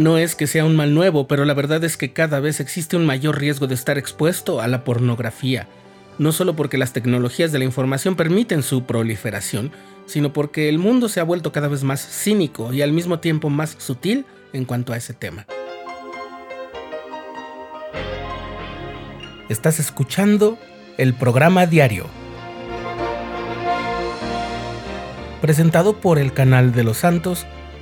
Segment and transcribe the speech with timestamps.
[0.00, 2.96] No es que sea un mal nuevo, pero la verdad es que cada vez existe
[2.96, 5.68] un mayor riesgo de estar expuesto a la pornografía,
[6.16, 9.72] no solo porque las tecnologías de la información permiten su proliferación,
[10.06, 13.50] sino porque el mundo se ha vuelto cada vez más cínico y al mismo tiempo
[13.50, 14.24] más sutil
[14.54, 15.44] en cuanto a ese tema.
[19.50, 20.56] Estás escuchando
[20.96, 22.06] el programa diario,
[25.42, 27.44] presentado por el canal de los santos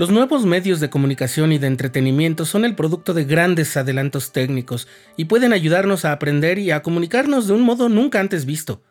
[0.00, 4.88] Los nuevos medios de comunicación y de entretenimiento son el producto de grandes adelantos técnicos
[5.18, 8.82] y pueden ayudarnos a aprender y a comunicarnos de un modo nunca antes visto.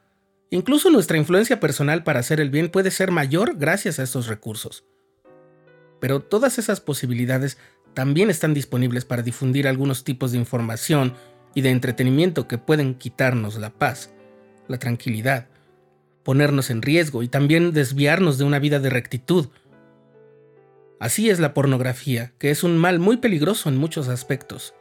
[0.51, 4.85] Incluso nuestra influencia personal para hacer el bien puede ser mayor gracias a estos recursos.
[5.99, 7.57] Pero todas esas posibilidades
[7.95, 11.15] también están disponibles para difundir algunos tipos de información
[11.55, 14.11] y de entretenimiento que pueden quitarnos la paz,
[14.67, 15.47] la tranquilidad,
[16.21, 19.47] ponernos en riesgo y también desviarnos de una vida de rectitud,
[20.99, 24.73] Así es la pornografía, que es un mal muy peligroso en muchos aspectos.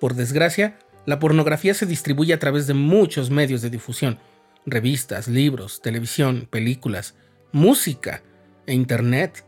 [0.00, 4.18] Por desgracia, la pornografía se distribuye a través de muchos medios de difusión,
[4.64, 7.14] revistas, libros, televisión, películas,
[7.52, 8.22] música
[8.66, 9.44] e Internet.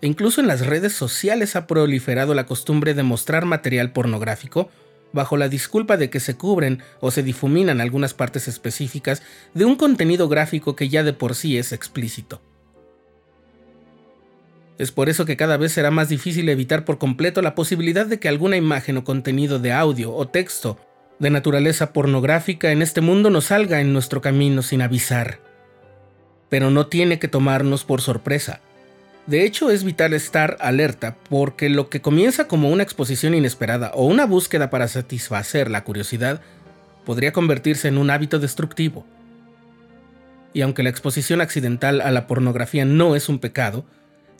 [0.00, 4.70] E incluso en las redes sociales ha proliferado la costumbre de mostrar material pornográfico
[5.12, 9.22] bajo la disculpa de que se cubren o se difuminan algunas partes específicas
[9.54, 12.40] de un contenido gráfico que ya de por sí es explícito.
[14.78, 18.18] Es por eso que cada vez será más difícil evitar por completo la posibilidad de
[18.18, 20.78] que alguna imagen o contenido de audio o texto
[21.18, 25.40] de naturaleza pornográfica en este mundo nos salga en nuestro camino sin avisar.
[26.50, 28.60] Pero no tiene que tomarnos por sorpresa.
[29.26, 34.04] De hecho, es vital estar alerta porque lo que comienza como una exposición inesperada o
[34.04, 36.42] una búsqueda para satisfacer la curiosidad
[37.06, 39.06] podría convertirse en un hábito destructivo.
[40.52, 43.84] Y aunque la exposición accidental a la pornografía no es un pecado,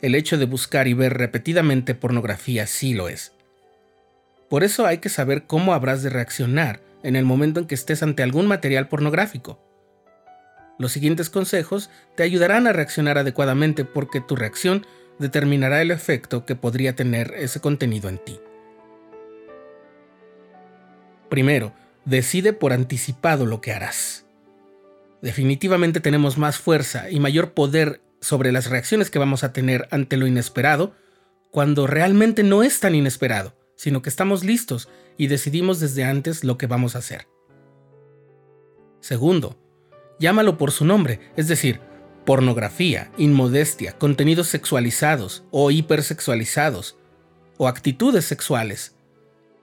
[0.01, 3.33] el hecho de buscar y ver repetidamente pornografía sí lo es.
[4.49, 8.03] Por eso hay que saber cómo habrás de reaccionar en el momento en que estés
[8.03, 9.59] ante algún material pornográfico.
[10.79, 14.85] Los siguientes consejos te ayudarán a reaccionar adecuadamente porque tu reacción
[15.19, 18.39] determinará el efecto que podría tener ese contenido en ti.
[21.29, 21.73] Primero,
[22.05, 24.25] decide por anticipado lo que harás.
[25.21, 30.17] Definitivamente tenemos más fuerza y mayor poder sobre las reacciones que vamos a tener ante
[30.17, 30.93] lo inesperado
[31.49, 36.57] cuando realmente no es tan inesperado, sino que estamos listos y decidimos desde antes lo
[36.57, 37.29] que vamos a hacer.
[38.99, 39.57] Segundo,
[40.19, 41.79] llámalo por su nombre, es decir,
[42.25, 46.97] pornografía, inmodestia, contenidos sexualizados o hipersexualizados,
[47.55, 48.93] o actitudes sexuales.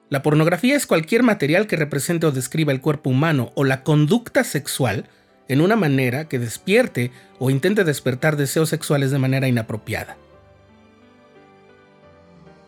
[0.09, 4.43] La pornografía es cualquier material que represente o describa el cuerpo humano o la conducta
[4.43, 5.11] sexual
[5.49, 10.17] en una manera que despierte o intente despertar deseos sexuales de manera inapropiada.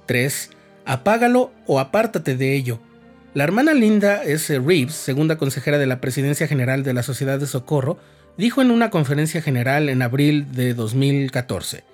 [0.07, 0.51] 3.
[0.85, 2.79] Apágalo o apártate de ello.
[3.35, 4.59] La hermana Linda S.
[4.59, 7.99] Reeves, segunda consejera de la Presidencia General de la Sociedad de Socorro,
[8.39, 11.85] dijo en una conferencia general en abril de 2014,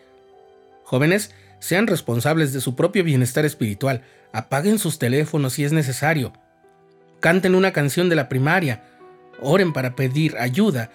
[0.85, 6.33] Jóvenes, sean responsables de su propio bienestar espiritual, apaguen sus teléfonos si es necesario,
[7.21, 8.83] canten una canción de la primaria,
[9.43, 10.91] oren para pedir ayuda,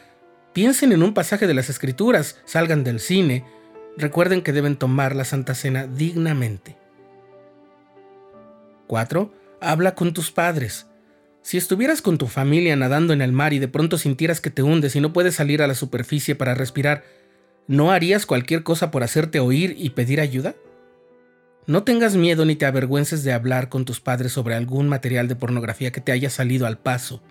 [0.53, 3.45] piensen en un pasaje de las Escrituras, salgan del cine,
[3.97, 6.77] recuerden que deben tomar la Santa Cena dignamente.
[8.87, 9.31] 4.
[9.61, 10.87] Habla con tus padres.
[11.41, 14.63] Si estuvieras con tu familia nadando en el mar y de pronto sintieras que te
[14.63, 17.03] hundes y no puedes salir a la superficie para respirar,
[17.67, 20.55] ¿no harías cualquier cosa por hacerte oír y pedir ayuda?
[21.65, 25.35] No tengas miedo ni te avergüences de hablar con tus padres sobre algún material de
[25.35, 27.21] pornografía que te haya salido al paso.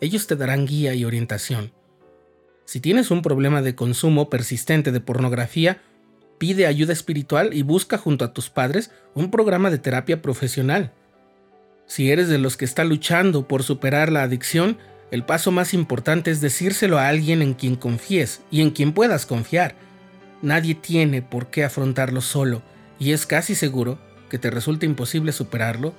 [0.00, 1.72] Ellos te darán guía y orientación.
[2.64, 5.80] Si tienes un problema de consumo persistente de pornografía,
[6.38, 10.92] pide ayuda espiritual y busca junto a tus padres un programa de terapia profesional.
[11.86, 14.78] Si eres de los que está luchando por superar la adicción,
[15.10, 19.24] el paso más importante es decírselo a alguien en quien confíes y en quien puedas
[19.24, 19.76] confiar.
[20.42, 22.62] Nadie tiene por qué afrontarlo solo
[22.98, 25.94] y es casi seguro que te resulta imposible superarlo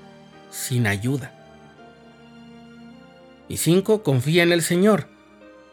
[0.51, 1.33] sin ayuda.
[3.49, 4.03] Y 5.
[4.03, 5.07] Confía en el Señor.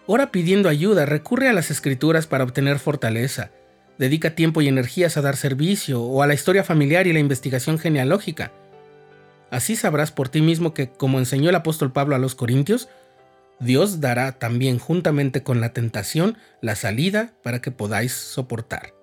[0.07, 3.51] Ora pidiendo ayuda, recurre a las escrituras para obtener fortaleza.
[3.99, 7.79] Dedica tiempo y energías a dar servicio o a la historia familiar y la investigación
[7.79, 8.53] genealógica.
[9.51, 12.89] Así sabrás por ti mismo que, como enseñó el apóstol Pablo a los Corintios,
[13.61, 18.95] Dios dará también juntamente con la tentación la salida para que podáis soportar.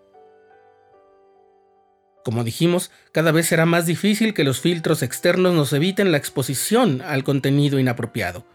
[2.24, 7.02] Como dijimos, cada vez será más difícil que los filtros externos nos eviten la exposición
[7.02, 8.46] al contenido inapropiado.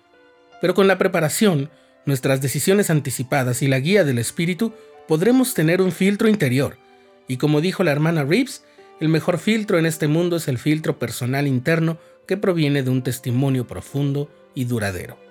[0.61, 1.71] Pero con la preparación,
[2.05, 4.73] nuestras decisiones anticipadas y la guía del espíritu,
[5.09, 6.79] podremos tener un filtro interior.
[7.29, 8.65] Y como dijo la hermana Reeves,
[9.01, 13.03] el mejor filtro en este mundo es el filtro personal interno que proviene de un
[13.03, 15.26] testimonio profundo y duradero.